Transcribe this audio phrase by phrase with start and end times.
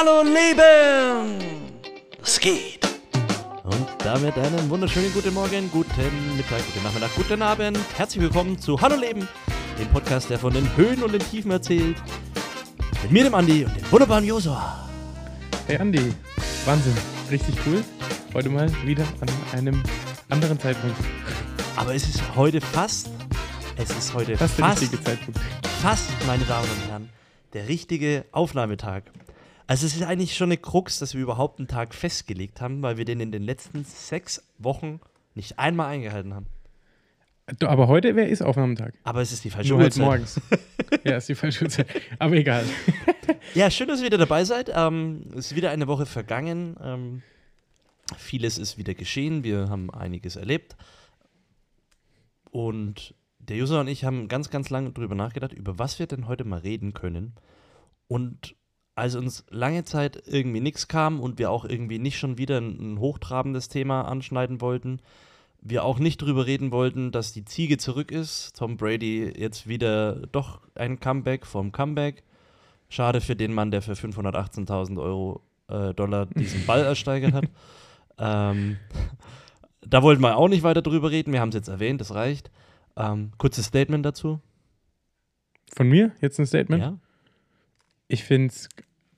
[0.00, 1.36] Hallo Leben!
[2.22, 2.88] Es geht!
[3.64, 7.78] Und damit einen wunderschönen guten Morgen, guten Mittag, guten Nachmittag, guten Abend.
[7.98, 9.28] Herzlich willkommen zu Hallo Leben,
[9.78, 11.98] dem Podcast, der von den Höhen und den Tiefen erzählt.
[13.02, 14.88] Mit mir, dem Andi und dem wunderbaren Josua.
[15.66, 16.14] Hey Andi,
[16.64, 16.96] Wahnsinn,
[17.30, 17.84] richtig cool.
[18.32, 19.82] Heute mal wieder an einem
[20.30, 20.96] anderen Zeitpunkt.
[21.76, 23.10] Aber es ist heute fast,
[23.76, 25.38] es ist heute fast, richtige Zeitpunkt.
[25.82, 27.10] fast, meine Damen und Herren,
[27.52, 29.02] der richtige Aufnahmetag.
[29.70, 32.96] Also es ist eigentlich schon eine Krux, dass wir überhaupt einen Tag festgelegt haben, weil
[32.96, 34.98] wir den in den letzten sechs Wochen
[35.36, 36.46] nicht einmal eingehalten haben.
[37.62, 38.94] Aber heute wäre ist Aufnahmetag.
[39.04, 40.04] Aber es ist die falsche Nur Uhrzeit.
[40.04, 40.40] morgens.
[41.04, 41.86] ja, ist die falsche Uhrzeit.
[42.18, 42.64] Aber egal.
[43.54, 44.72] Ja, schön, dass ihr wieder dabei seid.
[44.74, 46.76] Ähm, es ist wieder eine Woche vergangen.
[46.82, 47.22] Ähm,
[48.16, 49.44] vieles ist wieder geschehen.
[49.44, 50.76] Wir haben einiges erlebt.
[52.50, 56.26] Und der User und ich haben ganz, ganz lange drüber nachgedacht, über was wir denn
[56.26, 57.34] heute mal reden können.
[58.08, 58.56] Und
[59.00, 62.94] als uns lange Zeit irgendwie nichts kam und wir auch irgendwie nicht schon wieder ein,
[62.94, 65.00] ein hochtrabendes Thema anschneiden wollten,
[65.62, 70.26] wir auch nicht drüber reden wollten, dass die Ziege zurück ist, Tom Brady jetzt wieder
[70.32, 72.22] doch ein Comeback vom Comeback.
[72.88, 77.44] Schade für den Mann, der für 518.000 Euro äh, Dollar diesen Ball ersteigert hat.
[78.18, 78.76] ähm,
[79.82, 81.32] da wollten wir auch nicht weiter drüber reden.
[81.32, 82.50] Wir haben es jetzt erwähnt, das reicht.
[82.96, 84.40] Ähm, kurzes Statement dazu.
[85.72, 86.82] Von mir jetzt ein Statement.
[86.82, 86.98] Ja?
[88.08, 88.68] Ich finde es,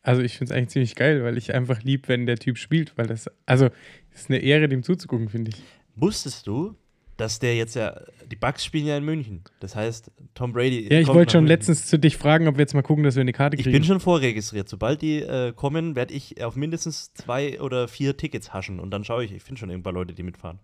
[0.03, 2.97] also ich finde es eigentlich ziemlich geil, weil ich einfach lieb, wenn der Typ spielt,
[2.99, 3.67] weil das, also
[4.13, 5.63] es ist eine Ehre, dem zuzugucken, finde ich.
[5.97, 6.75] Wusstest du,
[7.19, 8.01] dass der jetzt ja,
[8.31, 9.43] die Bucks spielen ja in München.
[9.61, 10.89] Das heißt, Tom Brady.
[10.93, 11.57] Ja, ich wollte schon München.
[11.59, 13.75] letztens zu dich fragen, ob wir jetzt mal gucken, dass wir eine Karte Ich kriegen.
[13.75, 14.69] bin schon vorregistriert.
[14.69, 19.05] Sobald die äh, kommen, werde ich auf mindestens zwei oder vier Tickets haschen und dann
[19.05, 19.33] schaue ich.
[19.33, 20.59] Ich finde schon ein paar Leute, die mitfahren.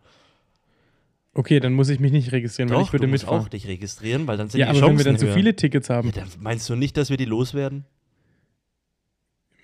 [1.34, 3.44] okay, dann muss ich mich nicht registrieren, weil Doch, ich würde du musst mitfahren.
[3.44, 5.34] auch dich registrieren, weil dann sind Ja, die aber Chancen wenn wir dann so höher.
[5.34, 6.08] viele Tickets haben.
[6.08, 7.84] Ja, dann meinst du nicht, dass wir die loswerden?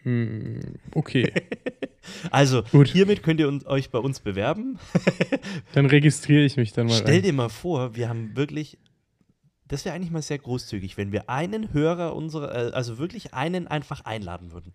[0.05, 0.61] Hm,
[0.95, 1.33] okay,
[2.31, 2.89] Also, Gut.
[2.89, 4.79] hiermit könnt ihr uns, euch bei uns bewerben.
[5.73, 7.23] dann registriere ich mich dann mal Stell rein.
[7.23, 8.79] dir mal vor, wir haben wirklich,
[9.69, 13.67] das wäre eigentlich mal sehr großzügig, wenn wir einen Hörer unserer, äh, also wirklich einen
[13.67, 14.75] einfach einladen würden.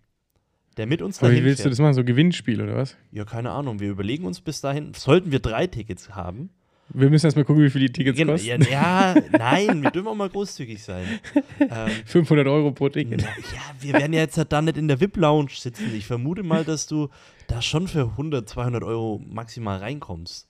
[0.76, 1.72] Der mit uns Aber wie willst du fährt.
[1.72, 1.94] das machen?
[1.94, 2.96] So Gewinnspiel oder was?
[3.12, 3.80] Ja, keine Ahnung.
[3.80, 6.50] Wir überlegen uns bis dahin, sollten wir drei Tickets haben.
[6.92, 8.62] Wir müssen erstmal gucken, wie viel die Tickets Gen- kosten.
[8.62, 11.06] ja, ja, nein, wir dürfen auch mal großzügig sein.
[11.60, 13.20] Ähm, 500 Euro pro Ticket.
[13.22, 15.94] na, ja, wir werden ja jetzt halt da nicht in der VIP-Lounge sitzen.
[15.94, 17.08] Ich vermute mal, dass du
[17.46, 20.48] da schon für 100, 200 Euro maximal reinkommst.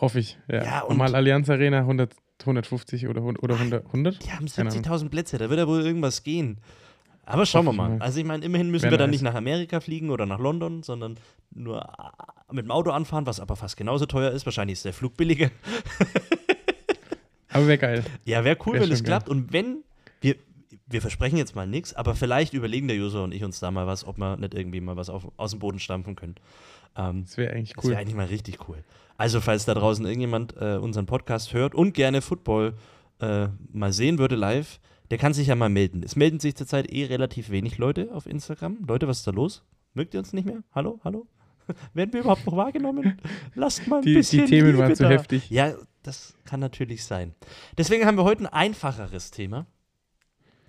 [0.00, 0.38] Hoffe ich.
[0.48, 0.62] Ja.
[0.64, 3.86] Ja, und- Normal Allianz Arena 100, 150 oder, oder 100.
[3.86, 4.22] 100?
[4.24, 4.82] Die haben Keine Ahnung.
[4.84, 6.58] 70.000 Plätze, da wird ja wohl irgendwas gehen.
[7.26, 7.96] Aber schauen wir mal.
[8.00, 11.16] Also ich meine, immerhin müssen wir dann nicht nach Amerika fliegen oder nach London, sondern
[11.52, 14.44] nur äh, mit dem Auto anfahren, was aber fast genauso teuer ist.
[14.46, 15.50] Wahrscheinlich ist der Flug billiger.
[17.48, 18.04] Aber wäre geil.
[18.24, 19.28] Ja, wäre cool, Wär wenn es klappt.
[19.28, 19.84] Und wenn,
[20.20, 20.34] wir,
[20.86, 23.86] wir versprechen jetzt mal nichts, aber vielleicht überlegen der User und ich uns da mal
[23.86, 26.34] was, ob wir nicht irgendwie mal was auf, aus dem Boden stampfen können.
[26.96, 27.90] Ähm, Das wäre eigentlich das cool.
[27.92, 28.78] wäre eigentlich mal richtig cool.
[29.16, 32.74] Also, falls da draußen irgendjemand äh, unseren Podcast hört und gerne Football
[33.20, 34.80] äh, mal sehen würde live,
[35.14, 36.02] der kann sich ja mal melden.
[36.02, 38.78] Es melden sich zurzeit eh relativ wenig Leute auf Instagram.
[38.88, 39.62] Leute, was ist da los?
[39.92, 40.64] Mögt ihr uns nicht mehr?
[40.74, 40.98] Hallo?
[41.04, 41.28] Hallo?
[41.94, 43.20] Werden wir überhaupt noch wahrgenommen?
[43.54, 45.10] Lasst mal ein Die- die bisschen Themen Liebe waren zu da.
[45.10, 45.48] heftig.
[45.50, 47.32] Ja, das kann natürlich sein.
[47.78, 49.66] Deswegen haben wir heute ein einfacheres Thema.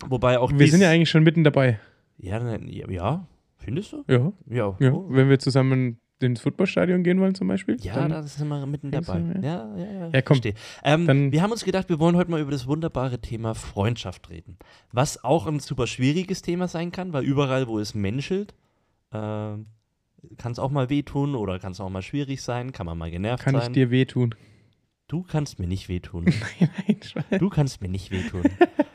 [0.07, 1.79] Wobei auch Wir sind ja eigentlich schon mitten dabei.
[2.19, 3.27] Ja, ja,
[3.57, 4.03] findest du?
[4.07, 4.31] Ja.
[4.47, 4.75] Ja.
[4.79, 4.93] ja.
[5.09, 7.77] Wenn wir zusammen ins Footballstadion gehen wollen zum Beispiel.
[7.81, 9.19] Ja, dann, da sind wir mitten dabei.
[9.19, 10.09] du, Ja, ja, ja.
[10.13, 10.39] Ja, komm.
[10.83, 14.57] Ähm, wir haben uns gedacht, wir wollen heute mal über das wunderbare Thema Freundschaft reden.
[14.91, 18.53] Was auch ein super schwieriges Thema sein kann, weil überall, wo es menschelt,
[19.11, 19.17] äh,
[20.37, 23.11] kann es auch mal wehtun oder kann es auch mal schwierig sein, kann man mal
[23.11, 23.73] genervt kann ich sein.
[23.73, 24.33] dir wehtun.
[25.07, 26.25] du kannst mir nicht wehtun.
[26.59, 27.39] Nein, nein, Schwein.
[27.39, 28.43] Du kannst mir nicht wehtun.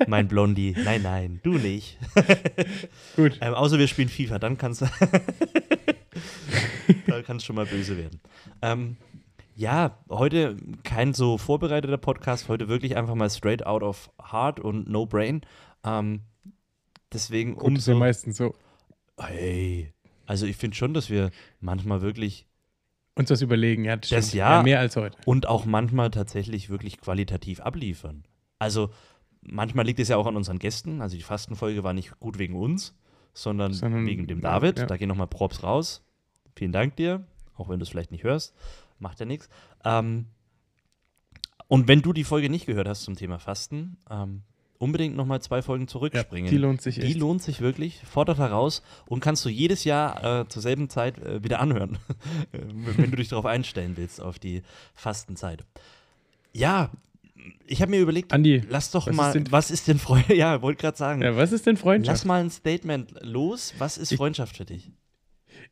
[0.09, 0.75] mein Blondie.
[0.85, 1.99] Nein, nein, du nicht.
[3.17, 3.39] Gut.
[3.41, 4.87] Ähm, außer wir spielen FIFA, dann kannst du.
[7.07, 8.21] Da kann es schon mal böse werden.
[8.63, 8.97] Ähm,
[9.57, 14.89] ja, heute kein so vorbereiteter Podcast, heute wirklich einfach mal straight out of heart und
[14.89, 15.43] no brain.
[15.85, 16.21] Ähm,
[17.13, 18.01] deswegen Gut, ist ja umso.
[18.05, 18.55] meistens so.
[19.19, 19.93] Hey.
[20.27, 21.31] Also ich finde schon, dass wir
[21.61, 22.47] manchmal wirklich
[23.17, 24.39] Uns das überlegen, ja, das, Das stimmt.
[24.39, 24.63] ja.
[24.63, 25.19] mehr als heute.
[25.27, 28.25] und auch manchmal tatsächlich wirklich qualitativ abliefern.
[28.59, 28.91] Also
[29.43, 31.03] manchmal liegt es ja auch an unseren Gästen.
[31.03, 32.95] Also die Fastenfolge war nicht gut wegen uns,
[33.33, 34.79] sondern, Sondern- wegen dem ja, David.
[34.79, 34.87] ja.
[34.87, 36.03] Da gehen nochmal Props raus.
[36.57, 37.25] Vielen Dank dir,
[37.57, 38.55] auch wenn du es vielleicht nicht hörst.
[38.99, 39.49] Macht ja nichts.
[39.85, 40.27] Ähm,
[41.69, 44.43] und wenn du die Folge nicht gehört hast zum Thema Fasten, ähm,
[44.79, 46.51] unbedingt nochmal zwei Folgen Ja, zurückspringen.
[46.51, 47.19] die lohnt sich Die echt.
[47.19, 51.45] lohnt sich wirklich, fordert heraus und kannst du jedes Jahr äh, zur selben Zeit äh,
[51.45, 51.99] wieder anhören,
[52.53, 52.59] äh,
[52.97, 54.63] wenn du dich darauf einstellen willst, auf die
[54.95, 55.65] Fastenzeit.
[56.53, 56.91] Ja,
[57.67, 60.31] Ich habe mir überlegt, Andi, lass doch was mal, ist denn- was ist denn Freundschaft?
[60.37, 61.23] Ja, wollte gerade sagen.
[61.23, 62.25] ja, was ist denn Lass Freundschaft?
[62.25, 63.75] mal ein Statement los.
[63.79, 64.91] Was ist Ich- Freundschaft für dich?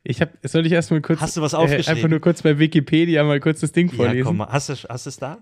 [0.05, 1.97] Ich habe, soll ich erstmal kurz, Hast du was äh, aufgeschrieben?
[1.97, 4.25] einfach nur kurz bei Wikipedia mal kurz das Ding Ja, vorlesen?
[4.27, 4.47] komm.
[4.47, 5.39] Hast du hast du es da?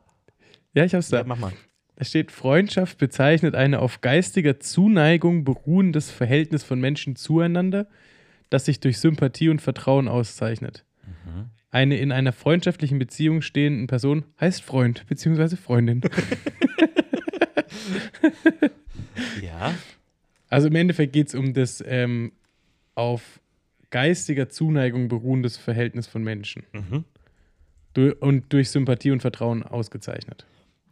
[0.75, 1.19] Ja, ich hab's da.
[1.19, 1.53] Ja, mach mal.
[1.97, 7.87] Da steht, Freundschaft bezeichnet eine auf geistiger Zuneigung beruhendes Verhältnis von Menschen zueinander,
[8.51, 10.85] das sich durch Sympathie und Vertrauen auszeichnet.
[11.25, 11.47] Mhm.
[11.77, 15.57] Eine in einer freundschaftlichen Beziehung stehende Person heißt Freund bzw.
[15.57, 16.01] Freundin.
[19.43, 19.75] Ja.
[20.49, 22.33] Also im Endeffekt geht es um das ähm,
[22.95, 23.41] auf
[23.91, 26.63] geistiger Zuneigung beruhendes Verhältnis von Menschen.
[26.73, 27.05] Mhm.
[27.95, 30.47] Du und durch Sympathie und Vertrauen ausgezeichnet.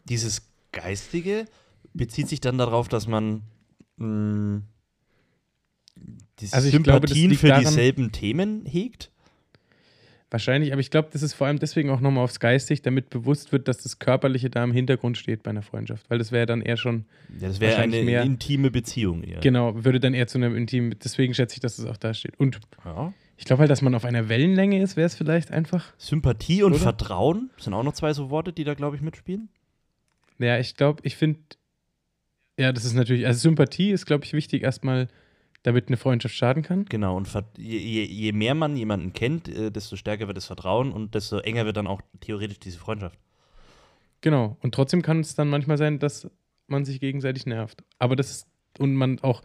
[0.05, 1.47] Dieses Geistige
[1.93, 3.43] bezieht sich dann darauf, dass man
[3.97, 4.63] mh,
[6.41, 9.11] die Also glaube, Sympathien liegt für daran- dieselben Themen hegt.
[10.35, 13.53] Wahrscheinlich, aber ich glaube, das ist vor allem deswegen auch nochmal aufs Geistig, damit bewusst
[13.53, 16.11] wird, dass das Körperliche da im Hintergrund steht bei einer Freundschaft.
[16.11, 17.05] Weil das wäre dann eher schon,
[17.39, 19.39] Ja, das wäre eine mehr- intime Beziehung eher.
[19.39, 22.33] genau, würde dann eher zu einem intimen, deswegen schätze ich, dass es auch da steht.
[22.41, 23.13] Und Ja.
[23.37, 25.95] ich glaube halt, dass man auf einer Wellenlänge ist, wäre es vielleicht einfach.
[25.99, 26.83] Sympathie und Oder?
[26.83, 29.51] Vertrauen sind auch noch zwei so Worte, die da, glaube ich, mitspielen.
[30.41, 31.39] Ja, ich glaube, ich finde,
[32.59, 35.07] ja, das ist natürlich, also Sympathie ist, glaube ich, wichtig erstmal,
[35.65, 36.85] damit eine Freundschaft schaden kann.
[36.85, 41.15] Genau, und je, je mehr man jemanden kennt, äh, desto stärker wird das Vertrauen und
[41.15, 43.19] desto enger wird dann auch theoretisch diese Freundschaft.
[44.21, 44.57] Genau.
[44.63, 46.31] Und trotzdem kann es dann manchmal sein, dass
[46.67, 47.83] man sich gegenseitig nervt.
[47.99, 48.47] Aber das ist,
[48.79, 49.43] und man auch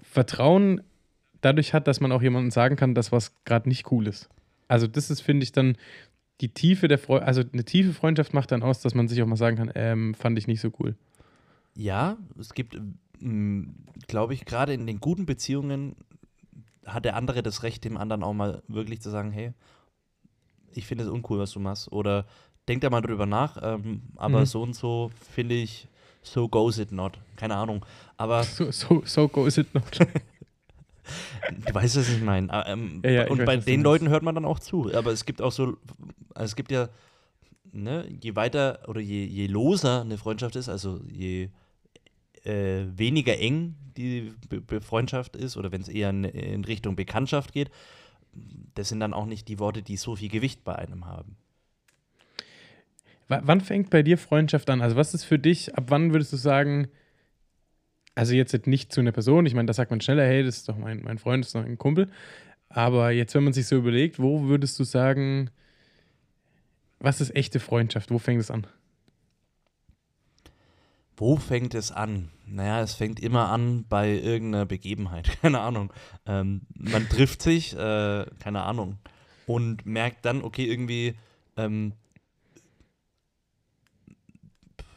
[0.00, 0.82] Vertrauen
[1.40, 4.28] dadurch hat, dass man auch jemandem sagen kann, dass was gerade nicht cool ist.
[4.68, 5.76] Also, das ist, finde ich, dann
[6.40, 9.26] die Tiefe der Freundschaft, also eine tiefe Freundschaft macht dann aus, dass man sich auch
[9.26, 10.94] mal sagen kann, ähm, fand ich nicht so cool.
[11.74, 12.76] Ja, es gibt,
[14.06, 15.96] glaube ich, gerade in den guten Beziehungen
[16.86, 19.52] hat der andere das Recht, dem anderen auch mal wirklich zu sagen, hey,
[20.74, 21.90] ich finde es uncool, was du machst.
[21.92, 22.24] Oder
[22.68, 24.46] denk da mal drüber nach, ähm, aber Mhm.
[24.46, 25.88] so und so finde ich,
[26.22, 27.18] so goes it not.
[27.36, 27.84] Keine Ahnung.
[28.16, 29.84] Aber So, so, so goes it not.
[30.00, 32.52] du weißt, was ich meine.
[32.52, 33.82] Ah, Ähm, Ja, ja, und weiß, bei den.
[33.82, 34.92] Leuten hört man dann auch zu.
[34.94, 35.76] Aber es gibt auch so,
[36.34, 36.88] also es gibt ja,
[37.72, 41.48] ne, je weiter oder je, je loser eine Freundschaft ist, also je
[42.44, 47.52] äh, weniger eng die Be Freundschaft ist oder wenn es eher in, in Richtung Bekanntschaft
[47.52, 47.70] geht,
[48.74, 51.36] das sind dann auch nicht die Worte, die so viel Gewicht bei einem haben.
[53.28, 54.80] W wann fängt bei dir Freundschaft an?
[54.80, 56.88] Also, was ist für dich, ab wann würdest du sagen,
[58.14, 60.68] also jetzt nicht zu einer Person, ich meine, da sagt man schneller, hey, das ist
[60.68, 62.08] doch mein, mein Freund, das ist doch ein Kumpel.
[62.68, 65.50] Aber jetzt, wenn man sich so überlegt, wo würdest du sagen,
[67.00, 68.10] was ist echte Freundschaft?
[68.10, 68.66] Wo fängt es an?
[71.18, 72.28] Wo fängt es an?
[72.46, 75.28] Naja, es fängt immer an bei irgendeiner Begebenheit.
[75.42, 75.92] Keine Ahnung.
[76.26, 78.98] Ähm, man trifft sich, äh, keine Ahnung,
[79.46, 81.14] und merkt dann, okay, irgendwie,
[81.56, 81.92] ähm,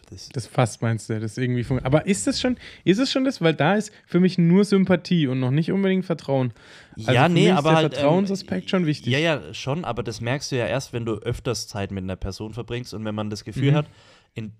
[0.10, 3.24] das, Das fast meinst du, das irgendwie fun- Aber ist das schon, ist es schon
[3.24, 3.42] das?
[3.42, 6.54] Weil da ist für mich nur Sympathie und noch nicht unbedingt Vertrauen.
[6.98, 9.14] Also ja, nee, aber der halt, Vertrauensaspekt schon wichtig.
[9.14, 12.18] Ja, ja, schon, aber das merkst du ja erst, wenn du öfters Zeit mit einer
[12.18, 13.76] Person verbringst und wenn man das Gefühl Mhm.
[13.76, 13.86] hat,
[14.34, 14.52] in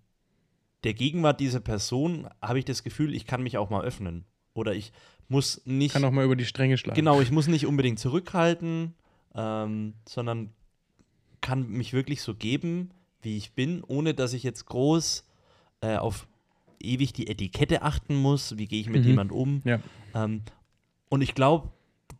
[0.84, 4.26] der Gegenwart dieser Person habe ich das Gefühl, ich kann mich auch mal öffnen.
[4.54, 4.92] Oder ich
[5.28, 5.94] muss nicht.
[5.94, 6.96] Kann auch mal über die Stränge schlagen.
[6.96, 8.94] Genau, ich muss nicht unbedingt zurückhalten,
[9.36, 10.52] ähm, sondern
[11.40, 12.92] kann mich wirklich so geben,
[13.22, 15.26] wie ich bin, ohne dass ich jetzt groß
[15.82, 16.28] äh, auf
[16.82, 18.58] ewig die Etikette achten muss.
[18.58, 19.08] Wie gehe ich mit Mhm.
[19.08, 19.62] jemand um?
[19.64, 19.80] Ja.
[20.14, 20.42] Ähm,
[21.10, 21.70] und ich glaube,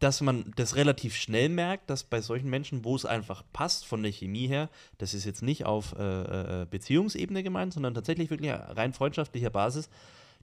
[0.02, 4.02] dass man das relativ schnell merkt, dass bei solchen Menschen, wo es einfach passt von
[4.02, 8.52] der Chemie her, das ist jetzt nicht auf äh, äh, Beziehungsebene gemeint, sondern tatsächlich wirklich
[8.52, 9.90] rein freundschaftlicher Basis,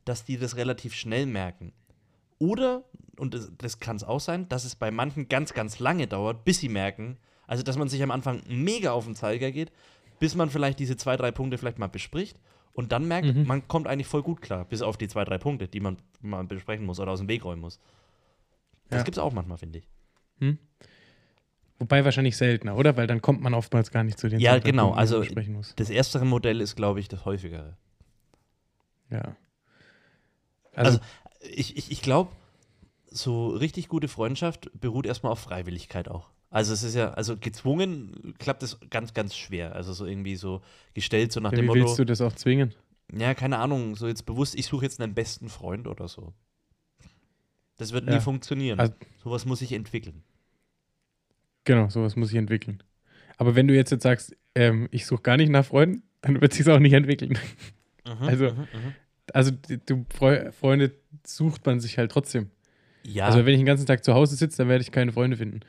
[0.04, 1.72] dass die das relativ schnell merken.
[2.38, 2.84] Oder,
[3.18, 6.44] und das, das kann es auch sein, dass es bei manchen ganz, ganz lange dauert,
[6.44, 7.16] bis sie merken,
[7.48, 9.72] also dass man sich am Anfang mega auf den Zeiger geht,
[10.20, 12.38] bis man vielleicht diese zwei, drei Punkte vielleicht mal bespricht
[12.74, 13.44] und dann merkt, Mhm.
[13.44, 16.44] man kommt eigentlich voll gut klar, bis auf die zwei, drei Punkte, die man mal
[16.44, 17.80] besprechen muss oder aus dem Weg räumen muss.
[18.90, 19.04] Das Ja.
[19.04, 19.88] gibt es auch manchmal, finde ich.
[21.80, 22.96] Wobei wahrscheinlich seltener, oder?
[22.96, 25.74] Weil dann kommt man oftmals gar nicht zu den Ja, genau, also- man besprechen muss.
[25.76, 27.76] Das erstere Modell ist, glaube ich, das häufigere.
[29.10, 29.36] Ja.
[30.74, 31.00] Also, Also,
[31.40, 32.32] Ich, ich, ich glaube,
[33.10, 36.30] so richtig gute Freundschaft beruht erstmal auf Freiwilligkeit auch.
[36.50, 39.74] Also es ist ja, also gezwungen klappt es ganz, ganz schwer.
[39.76, 40.62] Also so irgendwie so
[40.94, 42.74] gestellt, so nach ja, dem wie Motto, willst du das auch zwingen?
[43.12, 46.32] ja, keine Ahnung, so jetzt bewusst, ich suche jetzt einen besten Freund oder so.
[47.78, 48.14] Das wird Ja.
[48.16, 48.78] nie funktionieren.
[48.78, 48.94] Also-
[49.24, 50.22] Sowas muss sich entwickeln.
[51.64, 52.82] Genau, sowas muss ich entwickeln.
[53.36, 56.52] Aber wenn du jetzt, jetzt sagst, ähm, ich suche gar nicht nach Freunden, dann wird
[56.54, 57.38] sich auch nicht entwickeln.
[58.20, 58.94] Also- mhm, mhm.
[59.34, 59.52] Also
[59.86, 60.92] du Freu Freunde
[61.26, 62.48] sucht man sich halt trotzdem.
[63.04, 65.36] ja, Also wenn ich den ganzen Tag zu Hause sitze, dann werde ich keine Freunde
[65.36, 65.60] finden.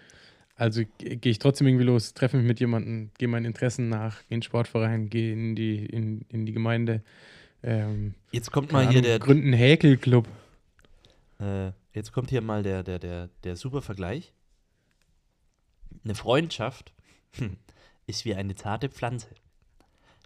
[0.55, 4.35] Also gehe ich trotzdem irgendwie los, treffe mich mit jemandem, gehe meinen Interessen nach, gehe
[4.35, 7.01] in den Sportverein, gehe in die, in, in die Gemeinde.
[7.61, 9.19] Ähm, jetzt kommt mal hier der.
[9.19, 10.27] Gründen Häkelclub.
[11.39, 14.33] Äh, jetzt kommt hier mal der, der, der, der super Vergleich.
[16.03, 16.93] Eine Freundschaft
[18.07, 19.29] ist wie eine zarte Pflanze.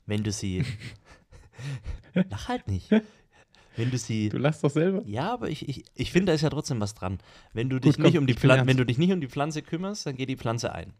[0.05, 0.65] Wenn du sie.
[2.13, 2.89] Lach halt nicht.
[3.75, 4.29] Wenn du sie.
[4.29, 5.01] Du lachst doch selber.
[5.05, 7.19] Ja, aber ich, ich, ich finde, da ist ja trotzdem was dran.
[7.53, 9.61] Wenn du, dich Gut, nicht um die Pflanze, wenn du dich nicht um die Pflanze
[9.61, 10.93] kümmerst, dann geht die Pflanze ein.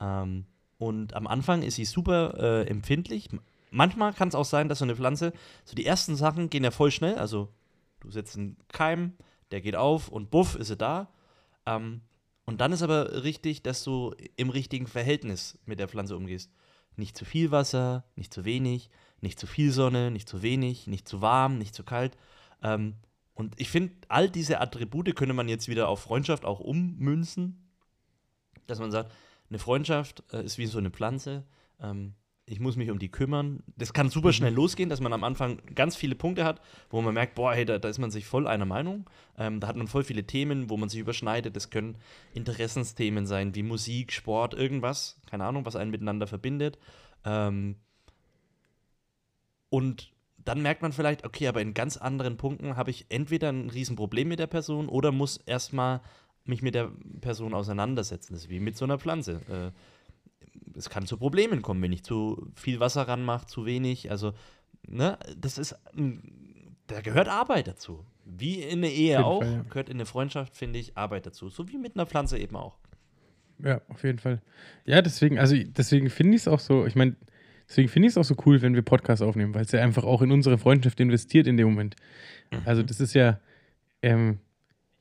[0.00, 0.46] Ähm,
[0.78, 3.28] und am Anfang ist sie super äh, empfindlich.
[3.70, 5.32] Manchmal kann es auch sein, dass so eine Pflanze,
[5.64, 7.16] so die ersten Sachen gehen ja voll schnell.
[7.16, 7.48] Also
[8.00, 9.12] du setzt einen Keim,
[9.50, 11.08] der geht auf und buff, ist sie da.
[11.66, 12.02] Ähm,
[12.44, 16.50] und dann ist aber richtig, dass du im richtigen Verhältnis mit der Pflanze umgehst.
[16.96, 18.90] Nicht zu viel Wasser, nicht zu wenig,
[19.20, 22.16] nicht zu viel Sonne, nicht zu wenig, nicht zu warm, nicht zu kalt.
[22.62, 22.94] Ähm,
[23.34, 27.68] und ich finde, all diese Attribute könnte man jetzt wieder auf Freundschaft auch ummünzen.
[28.66, 29.12] Dass man sagt,
[29.48, 31.44] eine Freundschaft äh, ist wie so eine Pflanze.
[31.80, 32.14] Ähm,
[32.48, 33.62] ich muss mich um die kümmern.
[33.76, 34.56] Das kann super schnell mhm.
[34.56, 37.78] losgehen, dass man am Anfang ganz viele Punkte hat, wo man merkt, boah, hey, da,
[37.78, 39.08] da ist man sich voll einer Meinung.
[39.36, 41.54] Ähm, da hat man voll viele Themen, wo man sich überschneidet.
[41.56, 41.96] Das können
[42.34, 45.20] Interessensthemen sein, wie Musik, Sport, irgendwas.
[45.28, 46.78] Keine Ahnung, was einen miteinander verbindet.
[47.24, 47.76] Ähm,
[49.68, 53.68] und dann merkt man vielleicht, okay, aber in ganz anderen Punkten habe ich entweder ein
[53.68, 56.00] Riesenproblem mit der Person oder muss erstmal
[56.44, 56.90] mich mit der
[57.20, 58.32] Person auseinandersetzen.
[58.32, 59.40] Das ist wie mit so einer Pflanze.
[59.50, 59.72] Äh,
[60.76, 64.10] es kann zu Problemen kommen, wenn ich zu viel Wasser ranmache, zu wenig.
[64.10, 64.32] Also,
[64.86, 65.76] ne, das ist,
[66.86, 68.04] da gehört Arbeit dazu.
[68.24, 69.62] Wie in einer Ehe auch, Fall, ja.
[69.62, 71.48] gehört in eine Freundschaft, finde ich, Arbeit dazu.
[71.48, 72.78] So wie mit einer Pflanze eben auch.
[73.58, 74.40] Ja, auf jeden Fall.
[74.84, 77.16] Ja, deswegen, also deswegen finde ich es auch so, ich meine,
[77.68, 80.04] Deswegen finde ich es auch so cool, wenn wir Podcasts aufnehmen, weil es ja einfach
[80.04, 81.96] auch in unsere Freundschaft investiert in dem Moment.
[82.64, 83.40] Also das ist ja
[84.00, 84.38] ähm,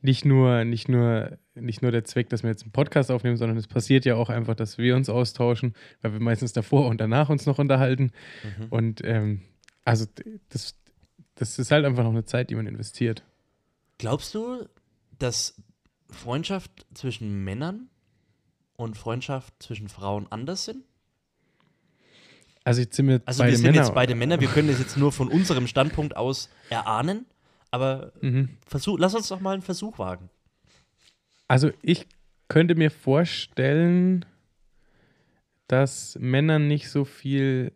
[0.02, 3.58] nicht, nur, nicht, nur, nicht nur der Zweck, dass wir jetzt einen Podcast aufnehmen, sondern
[3.58, 7.30] es passiert ja auch einfach, dass wir uns austauschen, weil wir meistens davor und danach
[7.30, 8.12] uns noch unterhalten.
[8.44, 8.66] Mhm.
[8.70, 9.42] Und ähm,
[9.86, 10.06] also
[10.50, 10.76] das,
[11.36, 13.24] das ist halt einfach noch eine Zeit, die man investiert.
[13.98, 14.68] Glaubst du,
[15.18, 15.56] dass
[16.10, 17.90] Freundschaft zwischen Männern
[18.76, 20.84] und Freundschaft zwischen Frauen anders sind?
[22.64, 23.78] Also jetzt sind wir also beide wir sind Männer.
[23.78, 24.40] jetzt beide Männer.
[24.42, 27.26] Wir können das jetzt nur von unserem Standpunkt aus erahnen.
[27.72, 28.50] Aber mhm.
[28.66, 30.30] versuch, lass uns doch mal einen Versuch wagen.
[31.48, 32.08] Also ich
[32.48, 34.26] könnte mir vorstellen,
[35.68, 37.74] dass Männer nicht so viel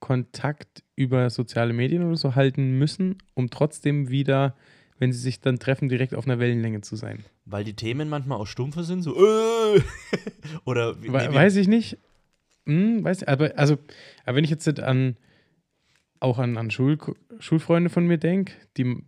[0.00, 4.56] Kontakt über soziale Medien oder so halten müssen, um trotzdem wieder,
[4.98, 7.24] wenn sie sich dann treffen, direkt auf einer Wellenlänge zu sein.
[7.44, 9.80] Weil die Themen manchmal auch stumpfer sind, so äh,
[10.64, 11.98] oder wie, We Weiß ich nicht.
[12.66, 13.78] Hm, weiß nicht, aber also,
[14.24, 15.16] aber wenn ich jetzt an
[16.22, 16.98] auch an, an Schul
[17.38, 19.02] Schulfreunde von mir denke, die,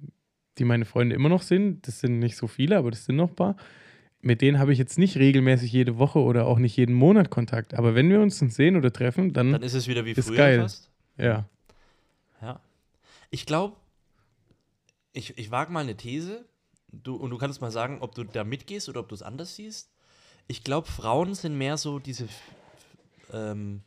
[0.58, 3.30] die meine Freunde immer noch sind, das sind nicht so viele, aber das sind noch
[3.30, 3.56] ein paar.
[4.20, 7.74] Mit denen habe ich jetzt nicht regelmäßig jede Woche oder auch nicht jeden Monat Kontakt.
[7.74, 10.28] Aber wenn wir uns dann sehen oder treffen, dann, dann ist es wieder wie ist
[10.28, 10.60] früher geil.
[10.60, 10.90] fast.
[11.18, 11.46] Ja.
[12.40, 12.60] Ja.
[13.30, 13.76] Ich glaube,
[15.12, 16.46] ich, ich wage mal eine These.
[16.90, 19.56] Du, und du kannst mal sagen, ob du da mitgehst oder ob du es anders
[19.56, 19.90] siehst.
[20.46, 22.28] Ich glaube, Frauen sind mehr so diese
[23.32, 23.82] ähm,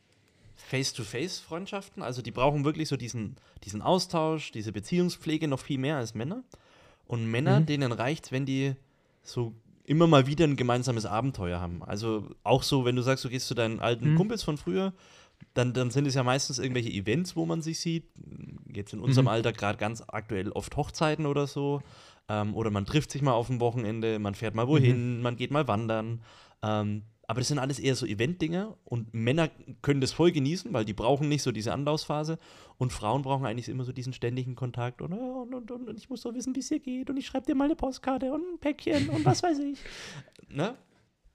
[0.68, 2.04] Face-to-Face-Freundschaften.
[2.04, 6.44] Also die brauchen wirklich so diesen, diesen Austausch, diese Beziehungspflege noch viel mehr als Männer.
[7.06, 7.66] Und Männer, mhm.
[7.66, 8.76] denen reicht wenn die
[9.24, 9.54] so
[9.86, 11.82] immer mal wieder ein gemeinsames Abenteuer haben.
[11.84, 14.18] Also auch so, wenn du sagst, du gehst zu deinen alten mhm.
[14.18, 14.94] Kumpels von früher,
[15.54, 18.04] dann, dann sind es ja meistens irgendwelche Events, wo man sich sieht.
[18.74, 19.30] Jetzt in unserem mhm.
[19.30, 21.82] Alter gerade ganz aktuell oft Hochzeiten oder so.
[22.28, 25.22] Ähm, oder man trifft sich mal auf dem Wochenende, man fährt mal wohin, mhm.
[25.22, 26.22] man geht mal wandern.
[26.62, 29.50] Ähm, aber das sind alles eher so Event-Dinger und Männer
[29.82, 32.40] können das voll genießen, weil die brauchen nicht so diese Anlaufphase
[32.78, 36.22] und Frauen brauchen eigentlich immer so diesen ständigen Kontakt und, und, und, und ich muss
[36.22, 38.60] so wissen, wie es dir geht und ich schreibe dir mal eine Postkarte und ein
[38.60, 39.80] Päckchen und was weiß ich.
[40.50, 40.78] Ne?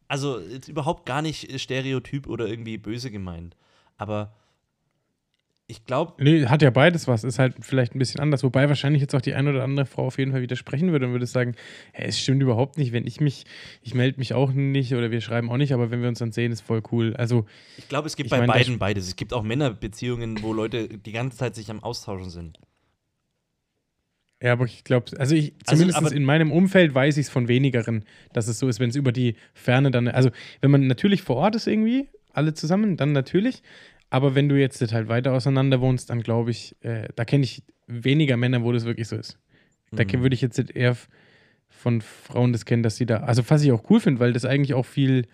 [0.08, 3.58] Also überhaupt gar nicht stereotyp oder irgendwie böse gemeint.
[3.98, 4.32] Aber
[5.66, 6.12] ich glaube.
[6.22, 7.24] Nee, hat ja beides was.
[7.24, 8.42] Ist halt vielleicht ein bisschen anders.
[8.42, 11.12] Wobei wahrscheinlich jetzt auch die eine oder andere Frau auf jeden Fall widersprechen würde und
[11.12, 11.54] würde sagen:
[11.92, 12.92] hey, es stimmt überhaupt nicht.
[12.92, 13.44] Wenn ich mich,
[13.82, 16.32] ich melde mich auch nicht oder wir schreiben auch nicht, aber wenn wir uns dann
[16.32, 17.14] sehen, ist voll cool.
[17.16, 17.46] Also.
[17.78, 19.06] Ich glaube, es gibt bei mein, beiden beides.
[19.06, 22.58] Es gibt auch Männerbeziehungen, wo Leute die ganze Zeit sich am Austauschen sind.
[24.42, 27.30] Ja, aber ich glaube, also ich, also, zumindest also, in meinem Umfeld weiß ich es
[27.30, 30.88] von wenigeren, dass es so ist, wenn es über die Ferne dann, also wenn man
[30.88, 33.62] natürlich vor Ort ist irgendwie, alle zusammen, dann natürlich,
[34.10, 37.62] aber wenn du jetzt halt weiter auseinander wohnst, dann glaube ich, äh, da kenne ich
[37.86, 39.38] weniger Männer, wo das wirklich so ist.
[39.90, 40.22] Da mhm.
[40.22, 40.96] würde ich jetzt eher
[41.68, 44.44] von Frauen das kennen, dass sie da, also was ich auch cool finde, weil das
[44.44, 45.26] eigentlich auch viel,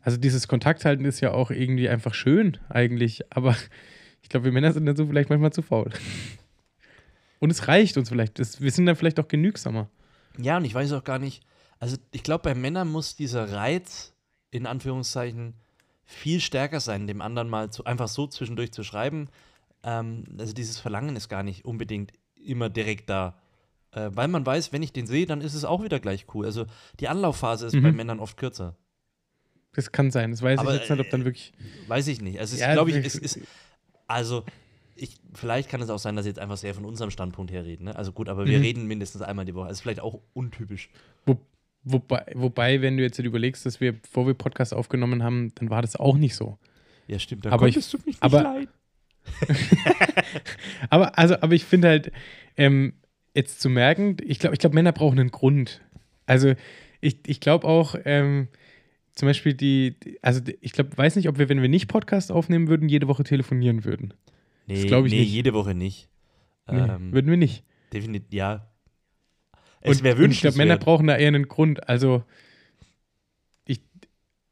[0.00, 3.56] also dieses Kontakthalten ist ja auch irgendwie einfach schön eigentlich, aber
[4.22, 5.90] ich glaube, wir Männer sind so vielleicht manchmal zu faul.
[7.38, 9.90] Und es reicht uns vielleicht, das, wir sind dann vielleicht auch genügsamer.
[10.38, 11.42] Ja, und ich weiß auch gar nicht,
[11.78, 14.14] also ich glaube, bei Männern muss dieser Reiz
[14.50, 15.52] in Anführungszeichen
[16.06, 19.28] viel stärker sein, dem anderen mal zu, einfach so zwischendurch zu schreiben.
[19.82, 23.38] Ähm, also dieses Verlangen ist gar nicht unbedingt immer direkt da.
[23.90, 26.46] Äh, weil man weiß, wenn ich den sehe, dann ist es auch wieder gleich cool.
[26.46, 26.66] Also
[27.00, 27.82] die Anlaufphase ist Mhm.
[27.82, 28.76] bei Männern oft kürzer.
[29.74, 30.30] Das kann sein.
[30.30, 31.52] Das weiß Aber, ich jetzt nicht, ob dann wirklich.
[31.86, 32.38] Weiß ich nicht.
[32.40, 33.40] Also es Ja, glaube ich, es ist,
[34.06, 34.44] also
[34.94, 37.64] ich, vielleicht kann es auch sein, dass ich jetzt einfach sehr von unserem Standpunkt her
[37.64, 37.84] reden.
[37.84, 37.96] Ne?
[37.96, 38.64] Also gut, aber wir Mhm.
[38.64, 39.66] reden mindestens einmal die Woche.
[39.66, 40.88] Also vielleicht auch untypisch.
[41.26, 41.38] Wo,
[41.86, 45.80] wobei, wobei, wenn du jetzt überlegst, dass wir, bevor wir Podcast aufgenommen haben, dann war
[45.80, 46.58] das auch nicht so.
[47.06, 47.46] Ja, stimmt.
[47.46, 48.68] Da Aber ich- konntest du mich nicht aber- leiden.
[50.90, 52.12] Aber, also, aber ich finde halt,
[52.56, 52.94] ähm,
[53.34, 55.80] jetzt zu merken, ich glaube, ich glaub, Männer brauchen einen Grund.
[56.26, 56.54] Also,
[57.00, 58.48] ich, ich glaube auch, ähm,
[59.14, 62.68] zum Beispiel die, also ich glaube, weiß nicht, ob wir, wenn wir nicht Podcast aufnehmen
[62.68, 64.14] würden, jede Woche telefonieren würden.
[64.66, 65.32] Nee, glaub ich nee nicht.
[65.32, 66.08] jede Woche nicht.
[66.70, 67.64] Nee, Ähm, würden wir nicht.
[67.92, 68.68] definitiv, ja.
[69.86, 71.88] Es Und- wäre und Ich glaube, Männer brauchen da eher einen Grund.
[71.88, 72.22] Also,
[73.66, 73.80] ich,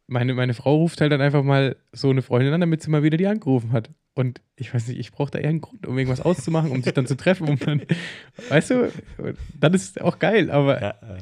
[0.07, 3.03] meine, meine Frau ruft halt dann einfach mal so eine Freundin an, damit sie mal
[3.03, 3.91] wieder die angerufen hat.
[4.15, 6.95] Und ich weiß nicht, ich brauche da eher einen Grund, um irgendwas auszumachen, um sich
[6.95, 7.83] dann zu treffen, um dann,
[8.49, 8.93] weißt du,
[9.59, 11.19] dann ist es auch geil, aber Ja, äh.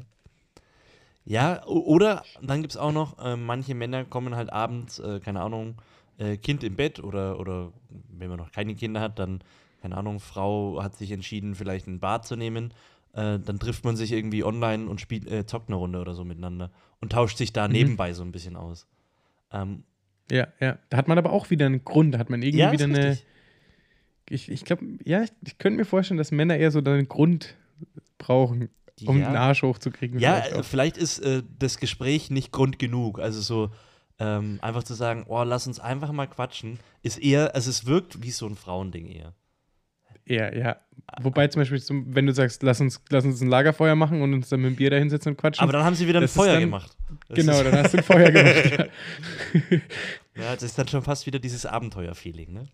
[1.24, 5.40] ja oder dann gibt es auch noch, äh, manche Männer kommen halt abends, äh, keine
[5.40, 5.76] Ahnung,
[6.18, 7.72] äh, Kind im Bett oder, oder
[8.10, 9.40] wenn man noch keine Kinder hat, dann,
[9.80, 12.74] keine Ahnung, Frau hat sich entschieden, vielleicht ein Bad zu nehmen.
[13.14, 16.24] Äh, dann trifft man sich irgendwie online und spielt, äh, zockt eine Runde oder so
[16.24, 17.72] miteinander und tauscht sich da Mhm.
[17.72, 18.86] nebenbei so ein bisschen aus.
[19.52, 19.84] Ähm,
[20.30, 20.78] ja, ja.
[20.88, 23.10] Da hat man aber auch wieder einen Grund, da hat man irgendwie ja, wieder eine,
[23.10, 23.26] richtig.
[24.30, 27.54] ich, ich glaube, ja, ich, ich könnte mir vorstellen, dass Männer eher so einen Grund
[28.16, 28.70] brauchen,
[29.04, 29.28] um Ja.
[29.28, 30.18] den Arsch hochzukriegen.
[30.18, 33.18] Ja, vielleicht äh, vielleicht ist äh, das Gespräch nicht Grund genug.
[33.18, 33.70] Also so
[34.18, 38.22] ähm, einfach zu sagen, oh, lass uns einfach mal quatschen, ist eher, also es wirkt
[38.22, 39.34] wie so ein Frauending eher.
[40.26, 40.76] Ja, ja.
[41.20, 44.48] Wobei zum Beispiel, wenn du sagst, lass uns, lass uns ein Lagerfeuer machen und uns
[44.48, 45.62] dann mit dem Bier da hinsetzen und quatschen.
[45.62, 46.96] Aber dann haben sie wieder ein Feuer dann- gemacht.
[47.28, 48.90] Das genau, dann hast du ein Feuer gemacht.
[49.54, 49.76] Ja,
[50.42, 52.68] ja, das ist dann schon fast wieder dieses Abenteuer-Feeling, ne?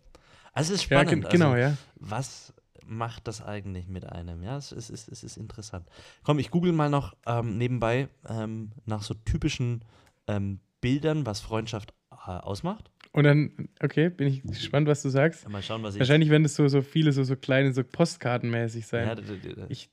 [0.52, 1.22] Also es ist ja spannend.
[1.24, 1.76] gen- genau, also, ja.
[1.96, 2.52] Was
[2.86, 4.42] macht das eigentlich mit einem?
[4.42, 5.86] Ja, es ist, es ist, es ist interessant.
[6.22, 9.84] Komm, ich google mal noch ähm, nebenbei ähm, nach so typischen
[10.26, 12.90] ähm, Bildern, was Freundschaft äh, ausmacht.
[13.18, 15.48] Und dann, okay, bin ich gespannt, was du sagst.
[15.48, 16.00] Mal schauen, was ich.
[16.00, 19.08] Wahrscheinlich werden es so, so viele, so, so kleine, so Postkartenmäßig sein.
[19.08, 19.90] Ja, d- d- d- ich,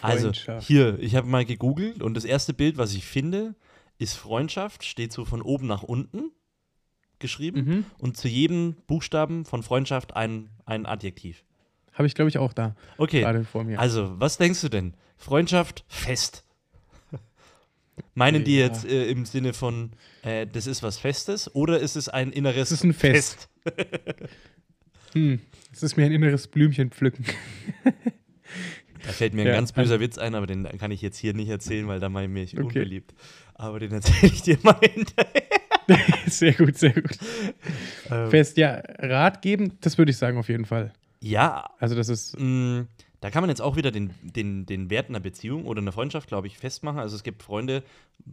[0.00, 3.54] Also hier, ich habe mal gegoogelt und das erste Bild, was ich finde,
[3.98, 6.30] ist Freundschaft, steht so von oben nach unten
[7.18, 7.84] geschrieben Mhm.
[7.98, 11.44] und zu jedem Buchstaben von Freundschaft ein, ein Adjektiv.
[11.92, 13.78] Habe ich, glaube ich, auch da, Okay, gerade vor mir.
[13.78, 14.94] also was denkst du denn?
[15.16, 16.43] Freundschaft fest.
[18.14, 18.66] Meinen die Ja.
[18.66, 19.90] jetzt äh, im Sinne von,
[20.22, 23.48] äh, das ist was Festes oder ist es ein inneres Es ist ein Fest.
[25.14, 25.40] Hm,
[25.72, 27.24] es ist mir ein inneres Blümchen pflücken.
[29.06, 31.34] Da fällt mir ein Ja, ganz böser Witz ein, aber den kann ich jetzt hier
[31.34, 32.64] nicht erzählen, weil da mache ich mich Okay.
[32.64, 33.12] unbeliebt.
[33.54, 35.42] Aber den erzähle ich dir mal hinterher.
[36.26, 37.18] sehr gut, sehr gut.
[38.10, 40.90] Ähm, Fest, ja, Rat geben, das würde ich sagen auf jeden Fall.
[41.20, 42.86] Ja, Also das ist, mh,
[43.24, 46.28] da kann man jetzt auch wieder den, den, den Wert einer Beziehung oder einer Freundschaft,
[46.28, 46.98] glaube ich, festmachen.
[46.98, 47.82] Also es gibt Freunde,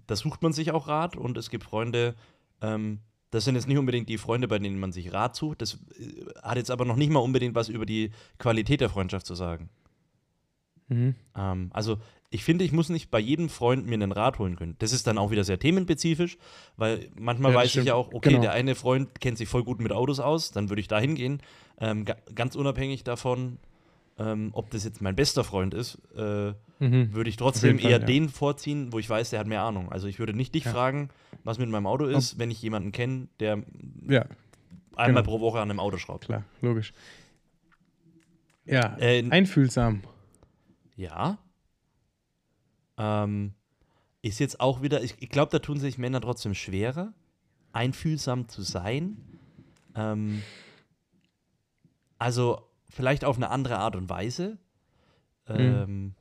[0.06, 2.14] da sucht man sich auch Rat und es gibt Freunde,
[2.62, 3.00] ähm,
[3.30, 5.62] das sind jetzt nicht unbedingt die Freunde, bei denen man sich Rat sucht.
[5.62, 9.26] Das äh, hat jetzt aber noch nicht mal unbedingt was über die Qualität der Freundschaft
[9.26, 9.70] zu sagen.
[10.90, 11.16] mhm.
[11.38, 11.98] Ähm, also
[12.30, 14.76] ich finde, ich muss nicht bei jedem Freund mir einen Rat holen können.
[14.80, 16.38] Das ist dann auch wieder sehr themenspezifisch,
[16.76, 17.88] weil manchmal Ja, weiß ich stimmt.
[17.88, 18.42] ja auch, okay, Genau.
[18.42, 21.42] der eine Freund kennt sich voll gut mit Autos aus, dann würde ich da hingehen.
[21.80, 23.58] Ähm, ga ganz unabhängig davon,
[24.24, 27.14] ähm, ob das jetzt mein bester Freund ist, äh, Mhm.
[27.14, 28.06] würde ich trotzdem Fall, eher ja.
[28.06, 29.92] den vorziehen, wo ich weiß, der hat mehr Ahnung.
[29.92, 30.72] Also ich würde nicht dich Ja.
[30.72, 31.10] fragen,
[31.44, 33.64] was mit meinem Auto ist, wenn ich jemanden kenne, der
[34.08, 34.26] ja,
[34.96, 35.38] einmal genau.
[35.38, 36.26] pro Woche an einem Auto schraubt.
[36.26, 36.94] klar, logisch.
[38.66, 40.02] Ja, Äh, einfühlsam.
[40.96, 41.38] Ja.
[42.98, 43.54] Ähm,
[44.22, 47.14] ist jetzt auch wieder, ich, ich glaube, da tun sich Männer trotzdem schwerer,
[47.74, 49.18] einfühlsam zu sein.
[49.96, 50.42] Ähm,
[52.18, 54.58] also vielleicht auf eine andere Art und Weise.
[55.48, 56.14] Ähm,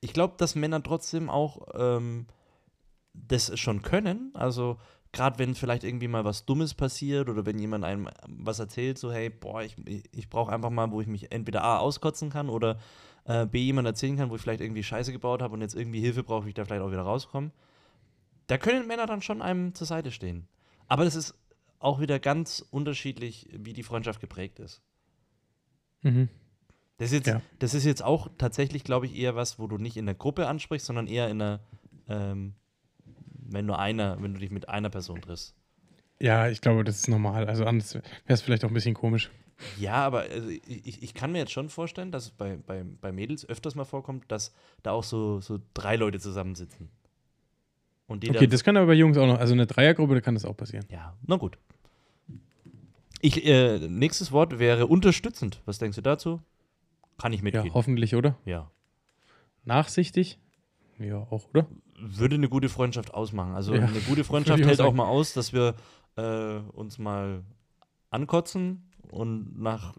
[0.00, 2.26] Ich glaube, dass Männer trotzdem auch ähm,
[3.14, 4.30] das schon können.
[4.34, 4.78] Also
[5.12, 9.12] gerade wenn vielleicht irgendwie mal was Dummes passiert oder wenn jemand einem was erzählt, so
[9.12, 12.78] hey, boah, ich, ich brauche einfach mal, wo ich mich entweder A auskotzen kann oder
[13.26, 16.00] äh, B jemand erzählen kann, wo ich vielleicht irgendwie Scheiße gebaut habe und jetzt irgendwie
[16.00, 17.52] Hilfe brauche, wie ich da vielleicht auch wieder rauskomme.
[18.48, 20.48] Da können Männer dann schon einem zur Seite stehen.
[20.88, 21.34] Aber das ist
[21.78, 24.82] auch wieder ganz unterschiedlich, wie die Freundschaft geprägt ist.
[26.02, 26.28] Mhm.
[26.98, 27.40] Das ist jetzt, Ja.
[27.58, 30.46] das ist jetzt auch tatsächlich, glaube ich, eher was, wo du nicht in der Gruppe
[30.46, 31.60] ansprichst, sondern eher in einer,
[32.08, 32.54] ähm,
[33.48, 35.54] wenn nur einer, wenn du dich mit einer Person triffst.
[36.20, 37.46] Ja, ich glaube, das ist normal.
[37.48, 39.30] Also anders wäre es vielleicht auch ein bisschen komisch.
[39.78, 43.12] Ja, aber also ich, ich- kann mir jetzt schon vorstellen, dass es bei, bei, bei
[43.12, 46.88] Mädels öfters mal vorkommt, dass da auch so, so drei Leute zusammensitzen.
[48.08, 49.38] Okay, das kann aber bei Jungs auch noch.
[49.38, 50.84] Also eine Dreiergruppe, da kann das auch passieren.
[50.90, 51.56] ja, na gut.
[53.24, 55.62] Ich, äh, nächstes Wort wäre unterstützend.
[55.64, 56.40] Was denkst du dazu?
[57.18, 57.72] Kann ich Ja, mitgehen.
[57.72, 58.36] hoffentlich, oder?
[58.44, 58.68] Ja.
[59.64, 60.40] Nachsichtig?
[60.98, 61.68] Ja, auch, oder?
[62.00, 63.54] Würde eine gute Freundschaft ausmachen.
[63.54, 65.76] Also Ja, eine gute Freundschaft hält auch mal aus, dass wir
[66.16, 67.44] äh, uns mal
[68.10, 69.94] ankotzen und nach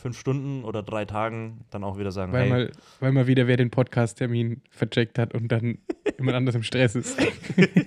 [0.00, 3.48] fünf Stunden oder drei Tagen dann auch wieder sagen, Weil, hey, mal, weil mal wieder
[3.48, 5.78] wer den Podcast-Termin vercheckt hat und dann
[6.18, 7.18] jemand anders im Stress ist.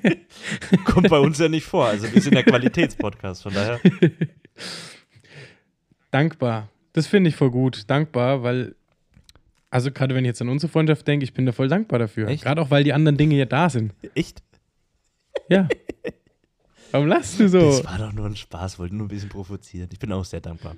[0.86, 1.86] kommt bei uns ja nicht vor.
[1.86, 3.80] Also wir sind der Qualitätspodcast, von daher.
[6.12, 6.70] Dankbar.
[6.94, 7.84] Das finde ich voll gut.
[7.90, 8.76] Dankbar, weil,
[9.70, 12.34] also gerade wenn ich jetzt an unsere Freundschaft denke, ich bin da voll dankbar dafür.
[12.36, 13.94] Gerade auch, weil die anderen Dinge ja da sind.
[14.16, 14.42] Echt?
[15.50, 15.68] Ja.
[16.92, 17.60] Warum lachst du so?
[17.60, 19.90] Das war doch nur ein Spaß, wollte nur ein bisschen provozieren.
[19.92, 20.76] Ich bin auch sehr dankbar.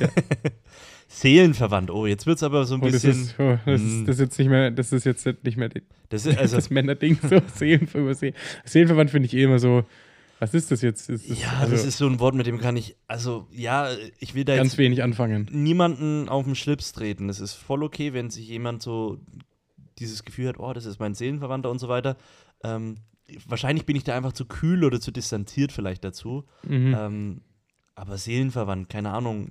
[1.08, 1.90] Seelenverwandt.
[1.90, 3.10] Oh, jetzt wird es aber so ein das bisschen.
[3.10, 4.00] ist, oh, das, Mm.
[4.00, 6.56] ist, das ist jetzt nicht mehr, das ist jetzt nicht mehr die- Das ist, also,
[6.56, 9.84] das Männerding, so Seelenver See Seelenverwandt finde ich eh immer so,
[10.38, 11.08] was ist das jetzt?
[11.08, 12.96] Ist das, ja, also das ist so ein Wort, mit dem kann ich.
[13.06, 15.48] Also, ja, ich will da ganz jetzt wenig anfangen.
[15.50, 17.28] niemanden auf den Schlips treten.
[17.28, 19.18] Es ist voll okay, wenn sich jemand so
[19.98, 22.16] dieses Gefühl hat, oh, das ist mein Seelenverwandter und so weiter.
[22.62, 22.98] Ähm,
[23.46, 26.44] wahrscheinlich bin ich da einfach zu kühl oder zu distanziert vielleicht dazu.
[26.64, 26.94] Mhm.
[26.98, 27.40] Ähm,
[27.94, 29.48] aber seelenverwandt, keine Ahnung.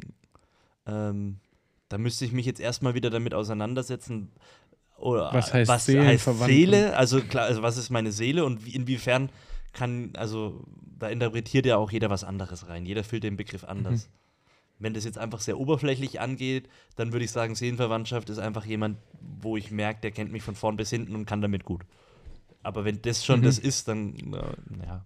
[0.86, 1.38] Ähm,
[1.90, 4.32] da müsste ich mich jetzt erstmal wieder damit auseinandersetzen.
[4.98, 6.52] Oder, Was heißt was heißt seelenverwandt?
[6.52, 6.96] Seele?
[6.96, 9.30] Also klar, also was ist meine Seele und wie, inwiefern
[9.76, 10.64] kann, also
[10.98, 12.86] da interpretiert ja auch jeder was anderes rein.
[12.86, 14.10] Jeder füllt den Begriff anders.
[14.80, 18.98] Wenn das jetzt einfach sehr oberflächlich angeht, dann würde ich sagen, Seelenverwandtschaft ist einfach jemand,
[19.22, 21.84] wo ich merke, der kennt mich von vorn bis hinten und kann damit gut.
[22.64, 23.44] Aber wenn das schon Mhm.
[23.44, 25.06] das ist, dann, äh, ja.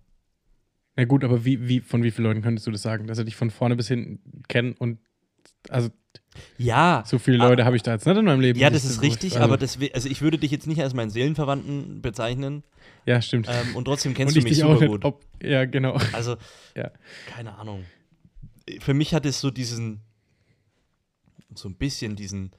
[0.95, 3.25] Na gut, aber wie, wie, von wie vielen Leuten könntest du das sagen, dass er
[3.25, 4.99] dich von vorne bis hinten kennen und
[5.67, 5.89] also
[6.57, 7.49] Ja, so viele Ah.
[7.49, 8.59] Leute habe ich da jetzt nicht in meinem Leben.
[8.59, 11.09] Ja, das ist richtig, also, aber das, also ich würde dich jetzt nicht als meinen
[11.09, 12.63] Seelenverwandten bezeichnen
[13.05, 13.47] Ja, stimmt.
[13.49, 15.05] ähm, und trotzdem kennst und du ich mich auch super nicht, gut.
[15.05, 15.97] ob, ja, genau.
[16.13, 16.37] Also,
[16.75, 16.91] Ja.
[17.27, 17.85] keine Ahnung.
[18.79, 20.01] Für mich hat es so diesen,
[21.55, 22.51] so ein bisschen diesen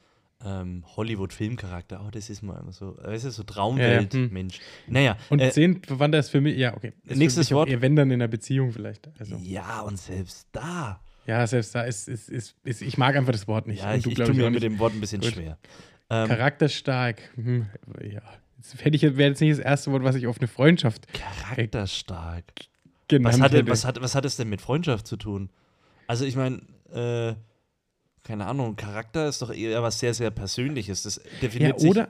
[0.45, 2.03] ähm, Hollywood-Filmcharakter.
[2.05, 4.33] Oh, das ist mal immer so, das ist so Traumwelt, Ja, ja, hm.
[4.33, 4.59] Mensch.
[4.89, 6.93] Naja, Und äh, Seelenverwandter ist für mich, ja, okay.
[7.05, 7.69] Ist Nächstes auch Wort.
[7.69, 9.09] Eher wenn dann in einer Beziehung vielleicht.
[9.19, 11.01] Also, ja, und selbst da.
[11.27, 13.83] Ja, selbst da ist, ist, ist, ist, ich mag einfach das Wort nicht.
[13.83, 15.33] Ja, ich, du, ich glaub tue mir mit dem Wort ein bisschen Gut.
[15.33, 15.59] schwer.
[16.09, 17.67] Ähm, Charakterstark, hm,
[18.03, 18.23] ja.
[18.57, 22.45] Jetzt hätte ich, wäre jetzt nicht das erste Wort, was ich auf eine Freundschaft charakterstark.
[23.09, 23.71] genannt Was hat, denn, hätte.
[23.71, 25.51] was, hat, was hat es denn mit Freundschaft zu tun?
[26.07, 26.61] Also ich meine,
[26.93, 27.35] äh,
[28.23, 31.05] keine Ahnung, Charakter ist doch eher was sehr, sehr Persönliches.
[31.05, 31.89] Das ja, definiert sich.
[31.89, 32.09] oder,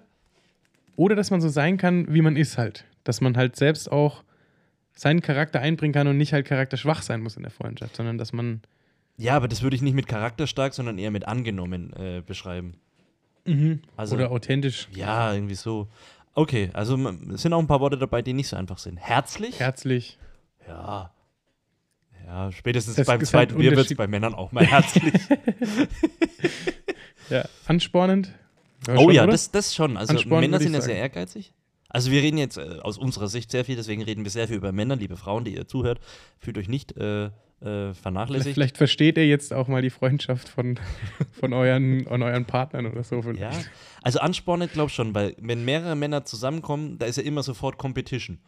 [0.96, 2.84] oder dass man so sein kann, wie man ist halt.
[3.04, 4.24] Dass man halt selbst auch
[4.94, 8.32] seinen Charakter einbringen kann und nicht halt charakterschwach sein muss in der Freundschaft, sondern dass
[8.32, 8.60] man
[9.20, 12.74] Ja, aber das würde ich nicht mit charakterstark, sondern eher mit angenommen äh, beschreiben.
[13.96, 15.88] Also, oder authentisch, ja, irgendwie so.
[16.34, 16.96] Okay, also
[17.34, 18.98] es sind auch ein paar Worte dabei, die nicht so einfach sind.
[18.98, 19.58] Herzlich?
[19.58, 20.18] herzlich.
[20.66, 21.12] ja.
[22.26, 25.14] Ja, spätestens Das beim ist halt zweiten Bier wird es bei Männern auch mal herzlich.
[27.30, 28.32] Ja, anspornend.
[28.86, 29.32] Ja, oh schon, ja, oder?
[29.32, 29.96] das, das schon.
[29.96, 31.52] Also Männer sind ja sehr ehrgeizig.
[31.90, 34.56] Also wir reden jetzt äh, aus unserer Sicht sehr viel, deswegen reden wir sehr viel
[34.56, 36.00] über Männer, liebe Frauen, die ihr zuhört.
[36.38, 37.26] Fühlt euch nicht äh,
[37.60, 38.54] äh, vernachlässigt.
[38.54, 40.78] vielleicht versteht ihr jetzt auch mal die Freundschaft von,
[41.32, 43.20] von, euren, von euren Partnern oder so.
[43.20, 43.40] Vielleicht.
[43.40, 43.50] Ja,
[44.02, 47.76] also anspornen glaube ich schon, weil wenn mehrere Männer zusammenkommen, da ist ja immer sofort
[47.76, 48.38] Competition.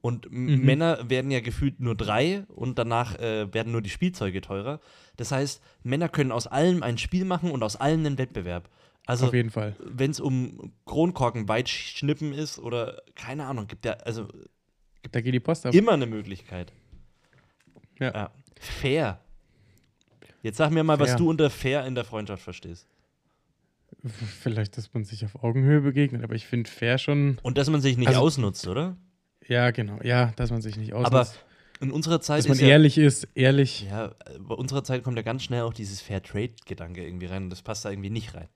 [0.00, 0.60] Und Mhm.
[0.62, 4.80] Männer werden ja gefühlt nur drei und danach äh, werden nur die Spielzeuge teurer.
[5.16, 8.68] Das heißt, Männer können aus allem ein Spiel machen und aus allem einen Wettbewerb.
[9.06, 9.76] Also Auf jeden Fall.
[9.80, 14.28] wenn es um Kronkorken weit schnippen ist oder keine Ahnung, gibt ja also
[15.12, 15.74] Da geht die Post ab.
[15.74, 16.72] immer eine Möglichkeit.
[18.00, 18.30] Ja.
[18.58, 19.20] Fair.
[20.42, 21.18] Jetzt sag mir mal, was Fair.
[21.18, 22.86] du unter fair in der Freundschaft verstehst.
[24.40, 27.38] Vielleicht, dass man sich auf Augenhöhe begegnet, aber ich finde fair schon.
[27.42, 28.96] Und dass man sich nicht Also- ausnutzt, oder?
[29.46, 29.98] Ja, genau.
[30.02, 31.44] Ja, dass man sich nicht Aber ausnutzt.
[31.80, 33.82] in unserer Zeit dass man ist ja, ehrlich ist, ehrlich.
[33.82, 37.44] ja, bei unserer Zeit kommt ja ganz schnell auch dieses Fair Trade-Gedanke irgendwie rein.
[37.44, 38.48] Und das passt da irgendwie nicht rein.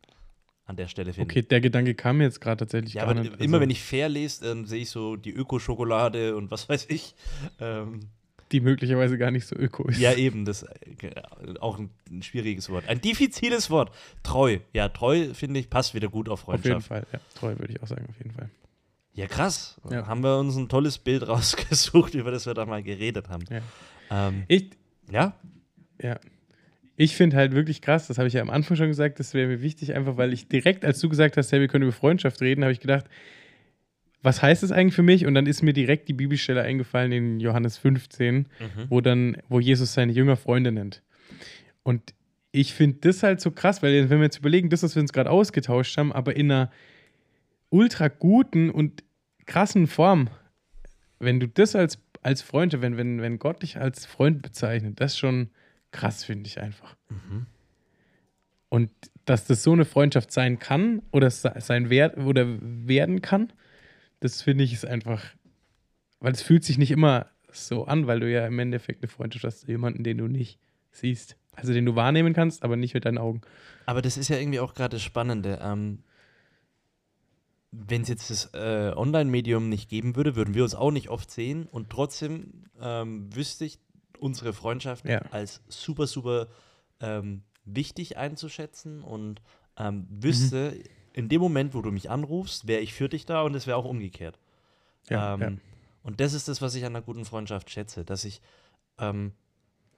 [0.68, 2.94] An der Stelle finde Okay, der Gedanke kam mir jetzt gerade tatsächlich ich.
[2.96, 3.32] Ja, aber nicht.
[3.40, 6.86] immer Also, wenn ich fair lese, dann sehe ich so die Ökoschokolade und was weiß
[6.90, 7.14] ich.
[7.58, 8.00] Ähm,
[8.52, 9.98] Die möglicherweise gar nicht so öko ist.
[9.98, 10.74] ja, eben, das äh,
[11.60, 12.86] auch ein, ein schwieriges Wort.
[12.86, 13.92] Ein diffiziles Wort.
[14.22, 14.58] Treu.
[14.74, 16.86] Ja, treu, finde ich, passt wieder gut auf Auf jeden Freundschaft.
[16.88, 17.06] Fall.
[17.12, 18.50] Ja, treu würde ich auch sagen, auf jeden Fall.
[19.14, 19.80] Ja, krass.
[19.90, 20.06] Ja.
[20.06, 23.44] Haben wir uns ein tolles Bild rausgesucht, über das wir da mal geredet haben.
[23.50, 24.28] Ja.
[24.28, 24.70] Ähm, Ich,
[25.10, 25.34] ja?
[26.00, 26.20] ja.
[27.00, 29.46] Ich finde halt wirklich krass, das habe ich ja am Anfang schon gesagt, das wäre
[29.46, 32.40] mir wichtig, einfach weil ich direkt, als du gesagt hast, hey, wir können über Freundschaft
[32.42, 33.06] reden, habe ich gedacht,
[34.20, 35.24] was heißt das eigentlich für mich?
[35.24, 38.46] Und dann ist mir direkt die Bibelstelle eingefallen in Johannes 15, Mhm.
[38.88, 41.02] wo dann, wo Jesus seine Jünger Freunde nennt.
[41.84, 42.14] Und
[42.50, 45.12] ich finde das halt so krass, weil wenn wir jetzt überlegen, das, was wir uns
[45.12, 46.72] gerade ausgetauscht haben, aber in einer
[47.70, 49.04] ultra guten und
[49.46, 50.30] krassen Form,
[51.20, 55.16] wenn du das als, als Freund, wenn, wenn, wenn Gott dich als Freund bezeichnet, das
[55.16, 55.50] schon
[55.90, 56.96] krass, finde ich einfach.
[57.08, 57.46] Mhm.
[58.68, 58.90] Und
[59.24, 63.52] dass das so eine Freundschaft sein kann oder sein Wert oder werden kann,
[64.20, 65.24] das finde ich ist einfach,
[66.20, 69.44] weil es fühlt sich nicht immer so an, weil du ja im Endeffekt eine Freundschaft
[69.44, 70.58] hast zu jemanden, den du nicht
[70.90, 71.36] siehst.
[71.52, 73.40] Also den du wahrnehmen kannst, aber nicht mit deinen Augen.
[73.86, 75.58] Aber das ist ja irgendwie auch gerade das Spannende.
[75.60, 76.04] Ähm,
[77.72, 81.30] Wenn es jetzt das äh, Online-Medium nicht geben würde, würden wir uns auch nicht oft
[81.30, 83.78] sehen und trotzdem ähm, wüsste ich
[84.20, 85.20] unsere Freundschaft Ja.
[85.30, 86.48] als super, super
[87.00, 89.40] ähm, wichtig einzuschätzen und
[89.76, 90.76] ähm, wüsste,
[91.12, 93.76] in dem Moment, wo du mich anrufst, wäre ich für dich da und es wäre
[93.76, 94.38] auch umgekehrt.
[95.08, 95.52] Ja, ähm, ja.
[96.02, 98.40] Und das ist das, was ich an einer guten Freundschaft schätze, dass ich,
[98.98, 99.32] ähm,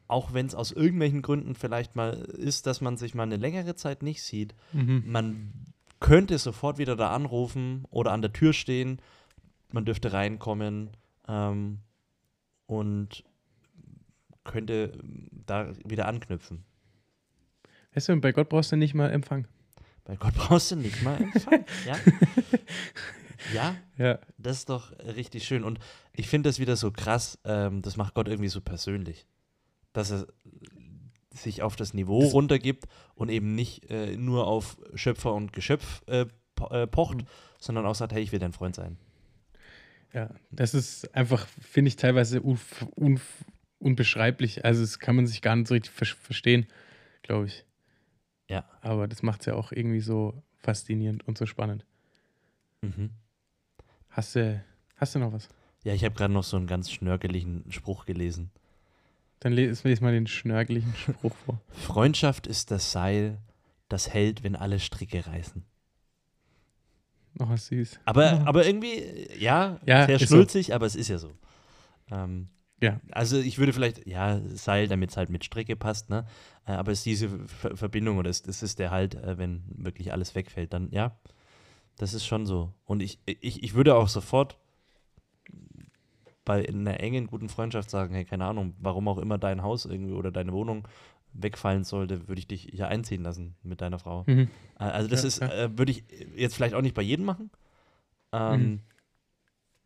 [0.08, 3.76] auch wenn es aus irgendwelchen Gründen vielleicht mal ist, dass man sich mal eine längere
[3.76, 5.04] Zeit nicht sieht, Mhm.
[5.06, 5.52] man
[6.00, 9.00] könnte sofort wieder da anrufen oder an der Tür stehen,
[9.70, 10.90] man dürfte reinkommen
[11.28, 11.78] ähm,
[12.66, 13.24] und
[14.50, 16.64] könnte ähm, da wieder anknüpfen.
[17.94, 19.46] Weißt du, bei Gott brauchst du nicht mal Empfang.
[20.04, 21.64] Bei Gott brauchst du nicht mal Empfang.
[21.86, 21.96] ja?
[23.54, 24.18] ja, Ja.
[24.38, 25.64] das ist doch richtig schön.
[25.64, 25.78] Und
[26.12, 29.26] ich finde das wieder so krass, ähm, das macht Gott irgendwie so persönlich.
[29.92, 30.26] Dass er
[31.32, 32.84] sich auf das Niveau Das- runtergibt
[33.14, 37.26] und eben nicht äh, nur auf Schöpfer und Geschöpf äh, po äh, pocht, Mhm.
[37.58, 38.96] sondern auch sagt, hey, ich will dein Freund sein.
[40.12, 43.22] Ja, das ist einfach, finde ich, teilweise unf unf
[43.80, 44.64] unbeschreiblich.
[44.64, 46.66] Also, das kann man sich gar nicht so richtig ver verstehen,
[47.22, 47.64] glaube ich.
[48.48, 48.64] Ja.
[48.80, 51.84] Aber das macht es ja auch irgendwie so faszinierend und so spannend.
[52.82, 53.10] Mhm.
[54.08, 54.62] Hast du,
[54.96, 55.48] hast du noch was?
[55.84, 58.50] Ja, ich habe gerade noch so einen ganz schnörkeligen Spruch gelesen.
[59.38, 61.60] Dann les, les mal den schnörkeligen Spruch vor.
[61.70, 63.38] Freundschaft ist das Seil,
[63.88, 65.64] das hält, wenn alle Stricke reißen.
[67.38, 68.00] Oh, süß.
[68.04, 70.34] Aber, aber irgendwie, ja, Ja, sehr ist so.
[70.34, 71.32] schnulzig, aber es ist ja so.
[72.10, 72.48] Ähm,
[72.80, 73.00] Ja.
[73.10, 76.26] Also ich würde vielleicht, ja, Seil, damit es halt mit Stricke passt, ne?
[76.66, 79.62] Äh, aber es ist diese Ver Verbindung oder es, das ist der Halt, äh, wenn
[79.68, 81.16] wirklich alles wegfällt, dann ja,
[81.98, 82.72] das ist schon so.
[82.86, 84.56] Und ich, ich, ich würde auch sofort
[86.44, 90.14] bei einer engen, guten Freundschaft sagen, hey, keine Ahnung, warum auch immer dein Haus irgendwie
[90.14, 90.88] oder deine Wohnung
[91.32, 94.24] wegfallen sollte, würde ich dich hier einziehen lassen mit deiner Frau.
[94.26, 94.48] Mhm.
[94.78, 95.78] Äh, Also das Ja, ist, ja.
[95.78, 97.50] würde ich jetzt vielleicht auch nicht bei jedem machen.
[98.32, 98.80] Ähm, Mhm.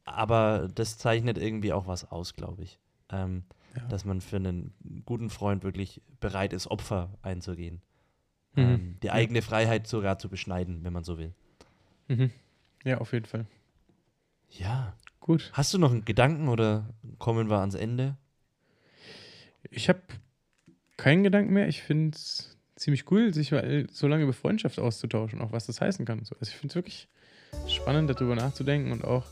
[0.07, 2.79] Aber das zeichnet irgendwie auch was aus, glaube ich.
[3.11, 3.45] Ähm,
[3.77, 3.83] Ja.
[3.88, 4.73] Dass man für einen
[5.05, 7.83] guten Freund wirklich bereit ist, Opfer einzugehen.
[8.55, 8.62] Mhm.
[8.62, 9.14] Ähm, die Ja.
[9.14, 11.35] eigene Freiheit sogar zu beschneiden, wenn man so will.
[12.07, 12.31] Mhm.
[12.85, 13.47] Ja, auf jeden Fall.
[14.49, 14.95] Ja.
[15.19, 15.51] Gut.
[15.55, 16.88] Hast du noch einen Gedanken oder
[17.19, 18.17] kommen wir ans Ende?
[19.71, 20.03] Ich habe
[20.97, 21.67] keinen Gedanken mehr.
[21.67, 25.81] Ich finde es ziemlich cool, sich mal so lange über Freundschaft auszutauschen, auch was das
[25.81, 26.25] heißen kann.
[26.25, 27.09] So, Also ich finde es wirklich
[27.67, 29.27] spannend, darüber nachzudenken und auch,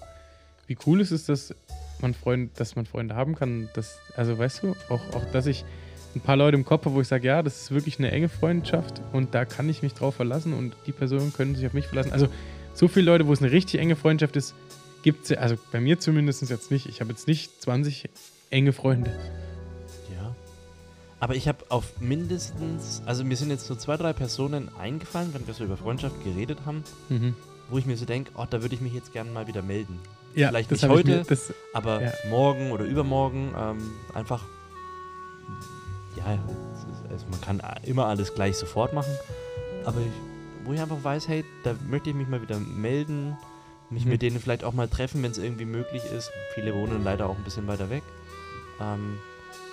[0.66, 1.54] wie cool es ist, dass
[2.02, 3.68] man Freund, dass man Freunde haben kann.
[3.74, 5.64] Dass, also weißt du, auch, auch, dass ich
[6.14, 8.28] ein paar Leute im Kopf habe, wo ich sage, ja, das ist wirklich eine enge
[8.28, 11.86] Freundschaft und da kann ich mich drauf verlassen und die Personen können sich auf mich
[11.86, 12.12] verlassen.
[12.12, 12.28] Also
[12.74, 14.54] so viele Leute, wo es eine richtig enge Freundschaft ist,
[15.02, 16.86] gibt es ja, also bei mir zumindest jetzt nicht.
[16.86, 18.10] Ich habe jetzt nicht 20
[18.50, 19.10] enge Freunde.
[20.14, 20.34] Ja.
[21.18, 25.46] Aber ich habe auf mindestens, also mir sind jetzt so zwei, drei Personen eingefallen, wenn
[25.46, 27.34] wir so über Freundschaft geredet haben, Mhm.
[27.70, 29.98] wo ich mir so denke, oh, da würde ich mich jetzt gerne mal wieder melden.
[30.34, 32.12] Ja, Vielleicht nicht heute, Mir, das, Aber Ja.
[32.28, 33.78] morgen oder übermorgen ähm,
[34.14, 34.42] einfach,
[36.16, 36.24] ja,
[37.10, 39.12] also man kann immer alles gleich sofort machen,
[39.84, 40.12] aber ich,
[40.64, 43.36] wo ich einfach weiß, hey, da möchte ich mich mal wieder melden,
[43.90, 44.10] mich Mhm.
[44.10, 46.30] mit denen vielleicht auch mal treffen, wenn es irgendwie möglich ist.
[46.54, 48.02] Viele wohnen leider auch ein bisschen weiter weg.
[48.80, 49.18] Ähm,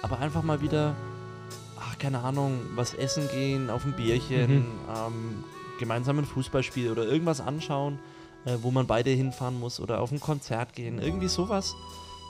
[0.02, 0.96] aber einfach mal wieder,
[1.80, 4.66] ach, keine Ahnung, was essen gehen, auf ein Bierchen, Mhm.
[4.94, 5.44] ähm,
[5.80, 7.98] gemeinsam ein Fußballspiel oder irgendwas anschauen,
[8.50, 11.00] äh, wo man beide hinfahren muss oder auf ein Konzert gehen.
[11.00, 11.76] Irgendwie sowas,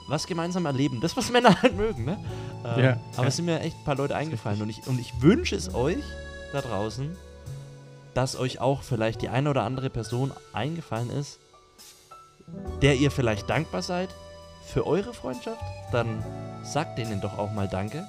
[0.08, 1.00] was gemeinsam erleben.
[1.00, 2.18] Das, was Männer halt mögen, ne?
[2.64, 3.28] Ähm, Ja, aber ja.
[3.28, 6.02] es sind mir echt ein paar Leute eingefallen und ich, und ich wünsche es euch
[6.52, 7.16] da draußen,
[8.14, 11.38] dass euch auch vielleicht die eine oder andere Person eingefallen ist,
[12.82, 14.08] der ihr vielleicht dankbar seid
[14.66, 16.24] für eure Freundschaft, dann
[16.62, 18.06] sagt denen doch auch mal Danke.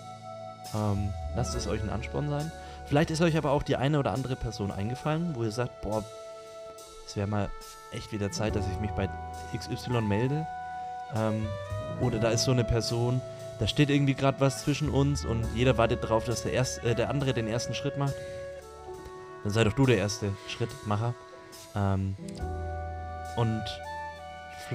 [0.76, 2.52] Ähm, lasst es euch ein Ansporn sein.
[2.88, 6.04] Vielleicht ist euch aber auch die eine oder andere Person eingefallen, wo ihr sagt, boah,
[7.06, 7.50] es wäre mal
[7.92, 9.10] echt wieder Zeit, dass ich mich bei
[9.56, 10.46] XY melde.
[11.16, 11.48] Ähm,
[12.00, 13.22] oder da ist so eine Person,
[13.60, 16.96] da steht irgendwie gerade was zwischen uns und jeder wartet darauf, dass der, erst, äh,
[16.96, 18.16] der andere den ersten Schritt macht.
[19.44, 21.14] Dann sei doch du der erste Schrittmacher.
[21.76, 22.16] Ähm,
[23.36, 23.64] und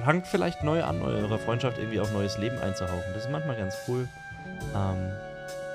[0.03, 3.13] fangt vielleicht neu an, eurer Freundschaft irgendwie auch neues Leben einzuhauchen.
[3.13, 4.07] Das ist manchmal ganz cool
[4.75, 5.11] ähm,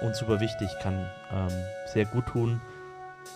[0.01, 1.49] und super wichtig, kann ähm,
[1.93, 2.61] sehr gut tun.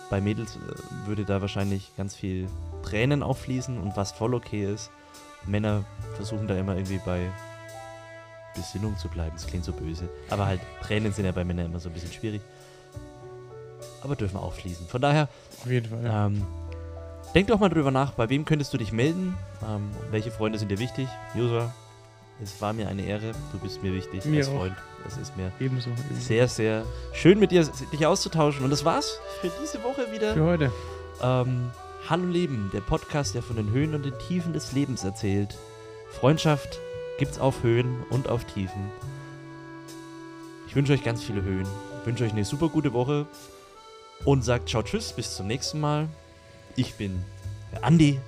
[0.09, 2.47] Bei Mädels äh, würde da wahrscheinlich ganz viel
[2.83, 4.89] Tränen auffließen und was voll okay ist.
[5.45, 5.83] Männer
[6.15, 7.29] versuchen da immer irgendwie bei
[8.55, 9.31] Besinnung zu bleiben.
[9.33, 10.09] Das klingt so böse.
[10.29, 12.41] Aber halt, Tränen sind ja bei Männern immer so ein bisschen schwierig.
[14.01, 14.87] Aber dürfen auch fließen.
[14.87, 15.27] Von daher,
[15.61, 16.03] Auf jeden Fall.
[16.03, 16.25] Ja.
[16.27, 16.45] ähm,
[17.35, 19.35] denk doch mal drüber nach, bei wem könntest du dich melden?
[19.67, 21.07] Ähm, welche Freunde sind dir wichtig?
[21.35, 21.73] Josua,
[22.41, 23.31] es war mir eine Ehre.
[23.51, 24.57] Du bist mir wichtig Mir als auch.
[24.57, 24.75] Freund.
[25.03, 25.89] Das ist mir ebenso.
[25.89, 26.21] ebenso.
[26.21, 28.63] sehr, sehr schön mit dir dich auszutauschen.
[28.63, 30.33] Und das war's für diese Woche wieder.
[30.33, 30.71] Für heute.
[31.21, 31.71] Ähm,
[32.09, 35.57] Hallo Leben, der Podcast, der von den Höhen und den Tiefen des Lebens erzählt.
[36.11, 36.79] Freundschaft
[37.19, 38.91] gibt's auf Höhen und auf Tiefen.
[40.67, 41.67] Ich wünsche euch ganz viele Höhen,
[42.05, 43.25] wünsche euch eine super gute Woche
[44.23, 46.07] und sagt ciao tschüss, bis zum nächsten Mal.
[46.77, 47.25] Ich bin
[47.73, 48.21] der Andi.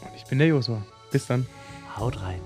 [0.00, 0.82] Und ich bin der Josua.
[1.12, 1.46] Bis dann.
[1.96, 2.40] Haut rein.